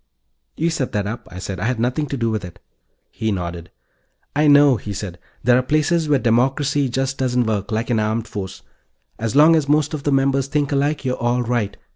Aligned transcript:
"You 0.57 0.71
set 0.71 0.93
that 0.93 1.05
up," 1.05 1.27
I 1.29 1.37
said. 1.37 1.59
"I 1.59 1.65
had 1.65 1.79
nothing 1.79 2.07
to 2.07 2.17
do 2.17 2.31
with 2.31 2.43
it." 2.43 2.57
He 3.11 3.31
nodded. 3.31 3.69
"I 4.35 4.47
know," 4.47 4.77
he 4.77 4.93
said. 4.93 5.19
"There 5.43 5.59
are 5.59 5.61
places 5.61 6.09
where 6.09 6.17
democracy 6.17 6.89
just 6.89 7.19
doesn't 7.19 7.45
work. 7.45 7.71
Like 7.71 7.91
an 7.91 7.99
armed 7.99 8.27
force. 8.27 8.63
As 9.19 9.35
long 9.35 9.55
as 9.55 9.69
most 9.69 9.93
of 9.93 10.01
the 10.01 10.11
members 10.11 10.47
think 10.47 10.71
alike, 10.71 11.05
you're 11.05 11.17
all 11.21 11.43
right. 11.43 11.77